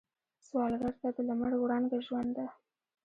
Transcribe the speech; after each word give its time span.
سوالګر 0.47 0.93
ته 1.01 1.07
د 1.15 1.17
لمر 1.27 1.51
وړانګه 1.57 1.99
ژوند 2.07 2.29
ده 2.37 2.47